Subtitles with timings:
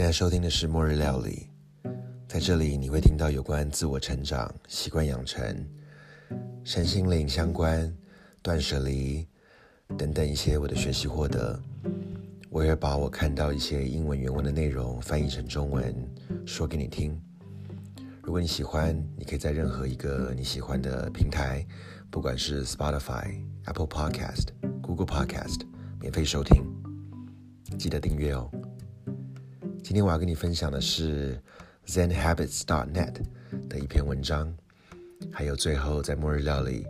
[0.00, 1.46] 现在收听的是《末日料理》，
[2.26, 5.54] 在这里你会听到有关自我成长、习惯养成、
[6.64, 7.94] 身心灵相关、
[8.40, 9.28] 断舍离
[9.98, 11.60] 等等一些我的学习获得。
[12.48, 15.94] 我也把我看到一些英文原文的内容翻译成中文
[16.46, 17.20] 说给你听。
[18.22, 21.62] 如果你喜欢，你可以在任何一个你喜欢的平台，
[22.10, 24.46] 不管是 Spotify、Apple Podcast、
[24.80, 25.60] Google Podcast，
[26.00, 26.64] 免费收听，
[27.78, 28.50] 记得订阅哦。
[29.82, 31.36] 今天我要跟你分享的是
[31.86, 33.14] ZenHabits.net
[33.68, 34.54] 的一篇文章，
[35.32, 36.86] 还有最后在末日料理，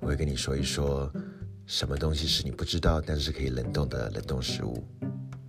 [0.00, 1.10] 我会跟你说一说
[1.64, 4.84] 什么东西是你不知道但是可以冷冻的冷冻食物。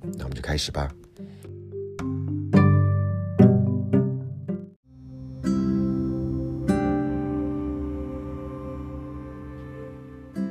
[0.00, 0.92] 那我们就开始吧。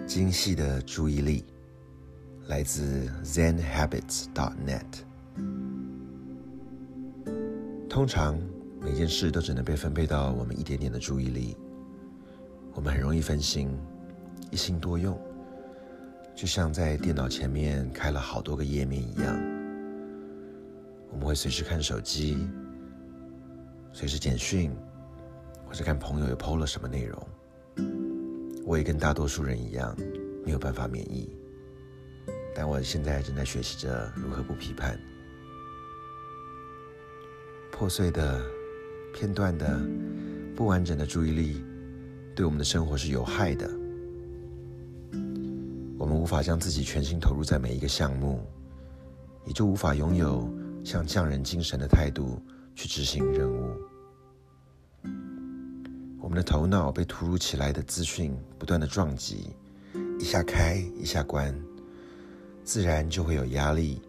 [0.05, 1.45] 精细的注意力
[2.47, 5.06] 来自 ZenHabits.net。
[7.89, 8.37] 通常
[8.79, 11.57] 每件事都只能被分配到我们一点点的注意力，
[12.73, 13.75] 我们很容易分心，
[14.51, 15.19] 一心多用，
[16.35, 19.35] 就像在电脑前面开了好多个页面一样。
[21.09, 22.37] 我们会随时看手机，
[23.93, 24.71] 随时简讯，
[25.65, 27.27] 或者看朋友又 PO 了什么内容。
[28.65, 29.95] 我也跟大多数人一样，
[30.45, 31.35] 没有办法免疫，
[32.53, 34.99] 但我现在正在学习着如何不批判。
[37.77, 38.41] 破碎的、
[39.13, 39.79] 片段的、
[40.55, 41.63] 不完整的注意力，
[42.35, 43.69] 对我们的生活是有害的。
[45.95, 48.43] 我们无法将自己全心投入在每一个项目，
[49.45, 50.51] 也就无法拥有
[50.83, 52.41] 像匠人精神的态度
[52.73, 53.69] 去执行任务。
[56.19, 59.51] 我们的头脑被突如其来的资讯不断的撞击，
[60.19, 61.55] 一下开一下关，
[62.63, 64.01] 自然就会有压力、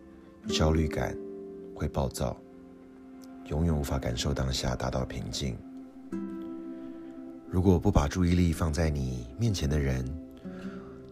[0.48, 1.14] 焦虑感，
[1.74, 2.34] 会暴躁。
[3.48, 5.58] 永远无法感受当下，达到平静。
[7.50, 10.04] 如果不把注意力放在你面前的人，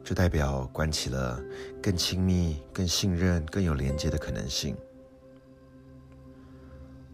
[0.04, 1.42] 就代表关起了
[1.82, 4.76] 更亲密、更信任、更有连接的可能性。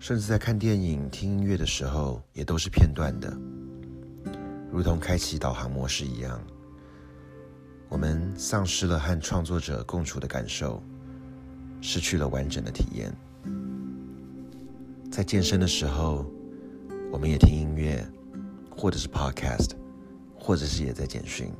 [0.00, 3.32] 甚至在看电影、听音乐的时候，也都是片段的，
[4.72, 6.42] 如同开启导航模式一样。
[7.88, 10.82] 我们丧失了和创作者共处的感受，
[11.80, 13.14] 失去了完整的体验。
[15.12, 16.24] 在健身的时候，
[17.12, 18.02] 我们也听音乐，
[18.74, 19.72] 或者是 podcast，
[20.34, 21.52] 或者是也在简讯。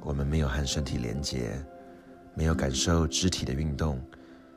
[0.00, 1.62] 我们没有和身体连接，
[2.34, 4.00] 没有感受肢体的运动，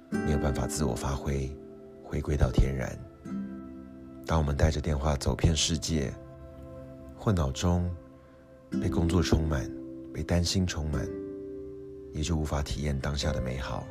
[0.10, 1.54] 没有办法自我发挥，
[2.02, 2.98] 回归到天然。
[4.26, 6.14] 当我们带着电话走遍世界，
[7.18, 7.94] 或脑中
[8.82, 9.70] 被工作充满，
[10.14, 11.06] 被担心充满，
[12.14, 13.86] 也就无法体验当下的美好，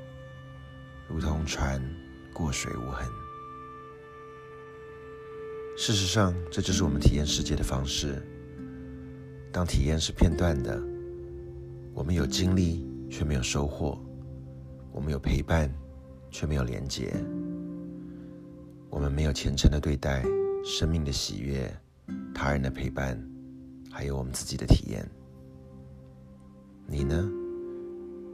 [1.06, 1.78] 如同船
[2.32, 3.06] 过水无痕。
[5.80, 8.20] 事实上，这就是我们体验世界的方式。
[9.52, 10.76] 当体验是片段的，
[11.94, 13.96] 我们有经历却没有收获，
[14.90, 15.72] 我们有陪伴
[16.32, 17.14] 却没有连结，
[18.90, 20.24] 我们没有虔诚的对待
[20.64, 21.72] 生命的喜悦、
[22.34, 23.16] 他人的陪伴，
[23.88, 25.08] 还有我们自己的体验。
[26.88, 27.30] 你呢？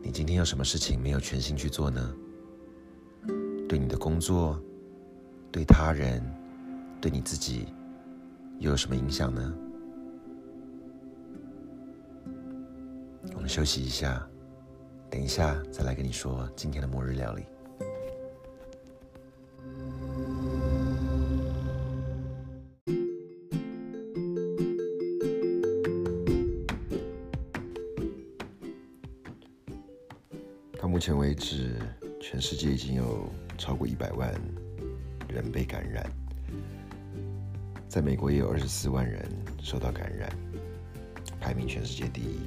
[0.03, 2.15] 你今天有什么事情没有全心去做呢？
[3.69, 4.59] 对你的工作，
[5.53, 6.23] 对他人。
[7.05, 7.67] 对你自己
[8.61, 9.55] 又有什么影响呢？
[13.35, 14.27] 我们休息一下，
[15.11, 17.45] 等一下再来跟你说今天的末日料理。
[30.81, 31.79] 到目前为止，
[32.19, 33.29] 全世界已经有
[33.59, 34.33] 超过一百万
[35.29, 36.11] 人被感染。
[37.89, 39.29] 在美国也有二十四万人
[39.63, 40.29] 受到感染，
[41.41, 42.41] 排名全世界第一。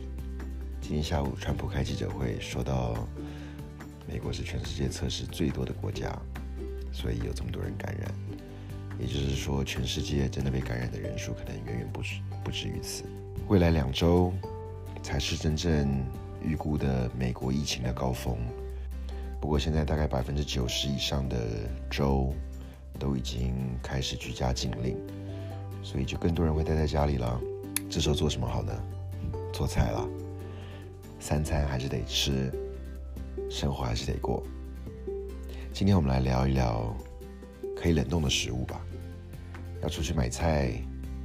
[0.81, 3.07] 今天下午，川普开记者会说到，
[4.07, 6.17] 美国是全世界测试最多的国家，
[6.91, 8.09] 所以有这么多人感染。
[8.99, 13.03] 也就是说，全世界真的被感染的人数可能远远不止不止于此。
[13.47, 14.33] 未来两周
[15.03, 16.03] 才是真正
[16.41, 18.35] 预估的美国疫情的高峰。
[19.39, 21.37] 不过现在大概百分之九十以上的
[21.91, 22.33] 州
[22.97, 24.97] 都已经开始居家禁令。
[25.83, 27.39] 所以就更多人会待在家里了，
[27.89, 28.73] 这时候做什么好呢？
[29.53, 30.05] 做菜了，
[31.19, 32.51] 三餐还是得吃，
[33.49, 34.43] 生活还是得过。
[35.71, 36.93] 今天我们来聊一聊
[37.75, 38.81] 可以冷冻的食物吧。
[39.81, 40.73] 要出去买菜，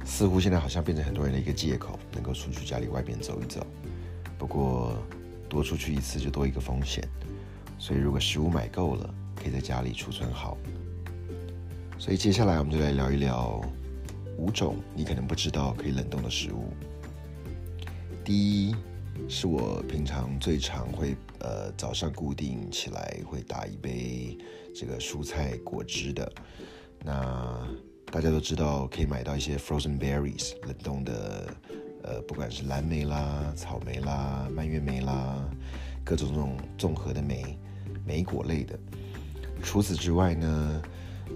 [0.05, 3.65] 似乎现在好像变成很多人的一个借口，能够出去家里外边走一走。
[4.37, 4.97] 不过
[5.49, 7.03] 多出去一次就多一个风险，
[7.77, 10.57] 所以如果食物买够了，可以在家里储存好，
[12.03, 13.61] 所以接下来我们就来聊一聊
[14.37, 16.73] 五种你可能不知道可以冷冻的食物。
[18.25, 18.35] 第
[18.67, 18.75] 一
[19.29, 24.37] 是我平常最常会呃早上固定起来会打一杯
[24.75, 26.29] 这个蔬菜果汁的。
[27.05, 27.65] 那
[28.11, 31.55] 大家都知道可以买到一些 frozen berries 冷冻的，
[32.03, 35.49] 呃不管是蓝莓啦、草莓啦、蔓越莓啦，
[36.03, 37.57] 各种这种综合的莓
[38.05, 38.77] 莓果类的。
[39.61, 40.81] 除此之外呢？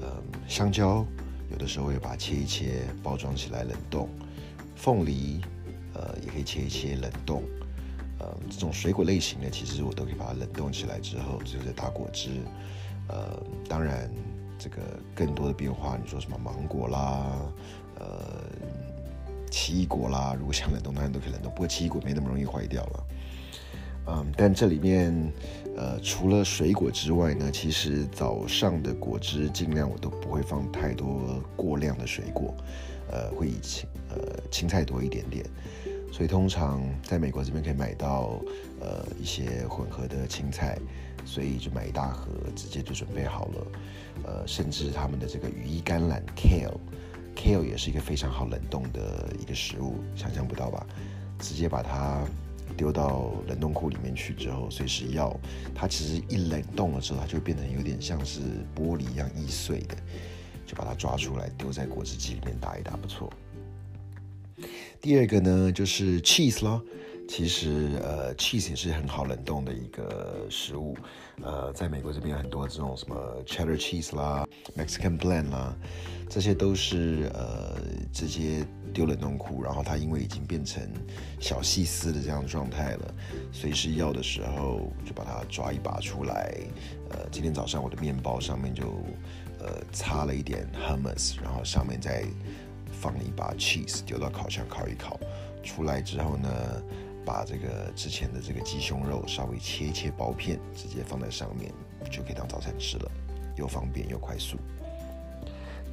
[0.02, 1.06] 嗯，香蕉
[1.52, 4.10] 有的时候会把它切一切，包装起来冷冻。
[4.76, 5.42] 凤梨，
[5.94, 7.44] 呃，也可以切一切冷冻。
[8.20, 12.30] 呃，这种水果类型的，其实我都可以把它冷冻起来之后，最后再打果汁。
[13.08, 14.10] 呃，当然，
[14.60, 14.78] 这个
[15.16, 17.26] 更多的变化，你说什么芒果啦，
[18.00, 18.44] 呃，
[19.50, 21.52] 奇异果啦，如果想冷冻，当然都可以冷冻。
[21.52, 23.04] 不过奇异果没那么容易坏掉了。
[24.09, 25.13] 嗯，但这里面，
[25.75, 32.56] 呃，除了水果之外呢，其实早上的果汁尽量我都不会放太多过量的水果，
[33.12, 35.45] 呃，会以青呃青菜多一点点，
[36.09, 38.39] 所以通常在美国这边可以买到
[38.80, 40.80] 呃一些混合的青菜，
[41.25, 43.68] 所以就买一大盒，直接就准备好了，
[44.24, 50.88] 呃，甚至他们的这个羽衣甘蓝 kale，kale 也是一个非常好冷冻的一个食物，想象不到吧？
[51.39, 52.25] 直接把它。
[52.75, 55.34] 丢到冷冻库里面去之后，随时要
[55.74, 58.40] 它其实一冷冻了之后，它就变成有点像是
[58.75, 59.96] 玻璃一样易碎的，
[60.66, 63.31] 就把它抓出来丢在果汁机里面打一打，不错。
[65.00, 66.84] 第二个呢，就是 cheese 咯。
[67.30, 70.96] 其实呃，cheese 也是很好冷冻的一个食物。
[71.44, 74.48] 呃，在美国这边很多这种什么 cheddar cheese 啦
[74.78, 75.75] ，Mexican blend 啦，
[76.29, 77.75] 这些都是呃
[78.12, 80.83] 直接丢冷冻库，然后它因为已经变成
[81.39, 83.13] 小细丝的这样状态了，
[83.51, 86.56] 随时要的时候就把它抓一把出来。
[87.09, 88.83] 呃，今天早上我的面包上面就
[89.59, 92.24] 呃擦了一点 hummus，然后上面再
[92.91, 95.19] 放了一把 cheese，丢到烤箱烤一烤，
[95.63, 96.50] 出来之后呢。
[97.27, 101.74] 把这个之前的这个鸡胸肉稍微切一切薄片，直接放在上面，
[102.09, 103.12] 就可以当早餐吃了，
[103.57, 104.56] 又方便又快速。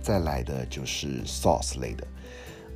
[0.05, 2.07] 再来的就是 sauce 类的，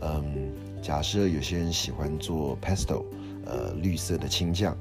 [0.01, 3.05] 嗯，假设有些人喜欢做 pesto，
[3.45, 4.75] 呃，绿色的青酱，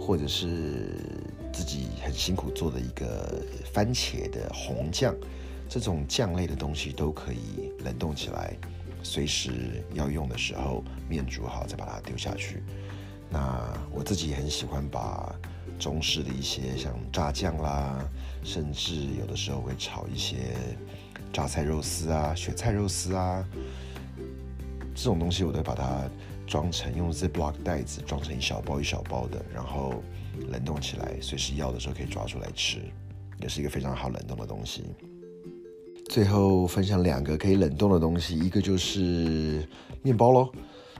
[0.00, 1.00] 或者是
[1.52, 3.42] 自己很辛苦做的一个
[3.72, 5.12] 番茄的红酱，
[5.68, 8.56] 这种酱类的东西都可以冷冻起来，
[9.02, 12.62] 随时要用的时候，面煮好再把它丢下去。
[13.28, 15.34] 那我自己很喜欢把
[15.76, 18.08] 中式的一些像炸酱啦，
[18.44, 20.36] 甚至有的时候会炒一些
[21.34, 23.44] 榨菜肉丝啊、雪菜肉丝啊，
[24.94, 26.08] 这种东西我都把它
[26.46, 30.00] 装成用 Ziploc 袋子装成一小包一小包的，然后
[30.48, 32.78] 冷冻起来，随时要的时候可以抓出来吃，
[33.40, 34.84] 也是一个非常好冷冻的东西。
[36.08, 39.66] 最后分享两个可以冷冻的东西，一个就是
[40.02, 40.48] 面包喽。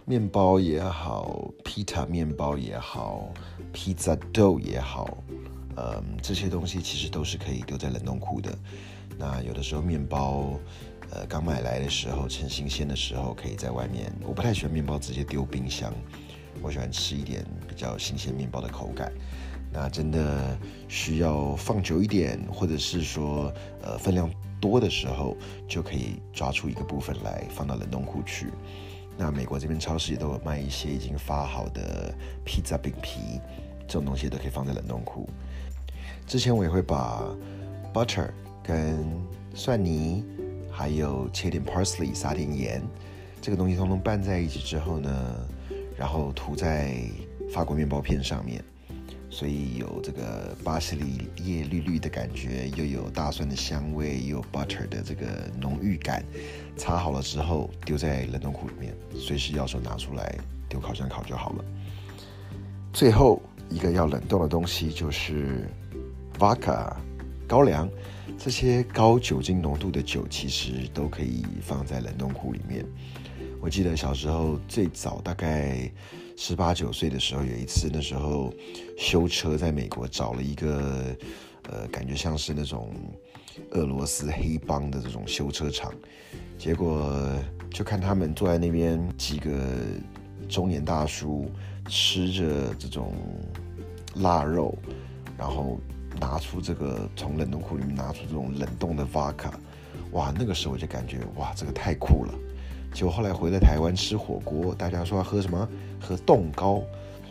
[0.06, 3.32] 面包也好，，Pita 面包也好，
[3.72, 5.16] 披萨豆也好，
[5.76, 8.56] 嗯，这些东西其实都是可以丢在冷冻库的。
[9.18, 10.58] 那有的时候面包，
[11.10, 14.12] 呃，刚买来的时候趁新鲜的时候，可以在外面。
[14.22, 15.92] 我不太喜欢面包直接丢冰箱，
[16.62, 19.12] 我喜欢吃一点比较新鲜面包的口感。
[19.72, 23.52] 那真的需要放久一点，或者是说，
[23.82, 25.36] 呃，分量多的时候，
[25.68, 28.46] 就可以抓出一个部分来放到冷冻库去。
[29.16, 32.14] 那美国这边超市也都有卖一些已经发好的
[32.44, 33.40] 披萨饼皮，
[33.86, 35.28] 这种东西都可以放在冷冻库。
[36.26, 37.24] 之前我也会把
[37.92, 38.28] butter
[38.62, 39.04] 跟
[39.54, 40.24] 蒜泥，
[40.70, 42.82] 还有切点 parsley，撒点盐，
[43.40, 45.34] 这个东西通通拌在一起之后呢，
[45.96, 46.96] 然后涂在
[47.52, 48.62] 法国面包片上面。
[49.30, 55.26] 所以有这个巴西里叶绿绿的感觉，又有大蒜的香味，又有 butter 的这个
[55.60, 56.24] 浓郁感。
[56.76, 60.38] 擦好了之后，丢在冷冻库里面，随时要时候拿出来
[60.68, 61.64] 丢烤箱烤就好了。
[62.92, 65.68] 最后一个要冷冻的东西就是
[66.38, 66.94] vodka
[67.46, 67.88] 高粱，
[68.38, 72.84] 这些高酒精浓度的酒其实都可以放在冷冻库里面。
[73.60, 75.90] 我记得小时候最早大概。
[76.36, 78.52] 十八九岁的时候，有一次，那时候
[78.98, 81.16] 修车在美国找了一个，
[81.70, 82.92] 呃，感觉像是那种
[83.70, 85.94] 俄罗斯黑帮的这种修车厂，
[86.58, 87.32] 结果
[87.70, 89.52] 就看他们坐在那边，几个
[90.48, 91.48] 中年大叔
[91.88, 93.14] 吃着这种
[94.16, 94.76] 腊肉，
[95.38, 95.78] 然后
[96.20, 99.52] 拿出这个从冷冻库里面拿出这种冷冻的 vodka，
[100.12, 102.34] 哇，那个时候我就感觉哇，这个太酷了。
[102.92, 105.68] 就后来回了台湾吃火锅，大家说要喝什么？
[106.00, 106.82] 喝冻高，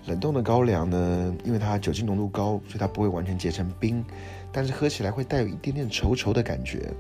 [0.08, 1.34] 冷冻的高粱呢？
[1.46, 4.04] 因为它酒精浓度高，所以它不会完全结成冰，
[4.52, 6.92] 但是喝起来会带有一点点稠稠的感觉。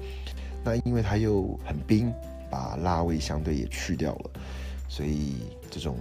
[0.63, 2.13] 那因为它又很冰，
[2.50, 4.32] 把辣味相对也去掉了，
[4.88, 5.34] 所以
[5.70, 5.98] 这种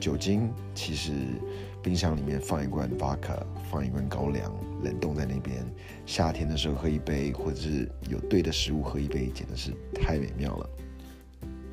[0.00, 1.12] 酒精其实
[1.82, 3.38] 冰箱里面放一罐 vodka，
[3.70, 5.64] 放一罐高粱，冷冻在那边，
[6.06, 10.68] 夏天的时候喝一杯，或者是有对的食物喝一杯，简直是太美妙了。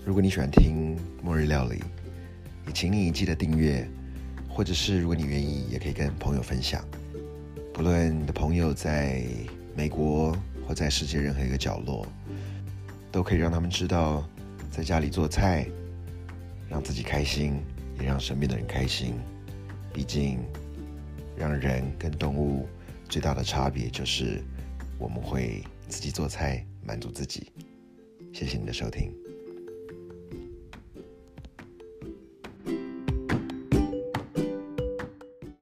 [0.06, 1.82] 如果你喜欢听末日料理，
[2.68, 3.88] 也请你记得订阅，
[4.48, 6.86] 或者是如果你愿意，也可以跟朋友分享。
[7.74, 9.24] 不论你的朋友在
[9.76, 12.06] 美国或在世界任何一个角落，
[13.12, 14.24] 都可以让他们知道，
[14.70, 15.68] 在家里做菜，
[16.70, 17.60] 让自己开心，
[18.00, 19.16] 也让身边的人开心。
[19.96, 20.40] 毕竟，
[21.38, 22.68] 让人跟动物
[23.08, 24.44] 最大的差别就是，
[25.00, 27.50] 我们会自己做菜满足自己。
[28.34, 29.25] 谢谢你的收听。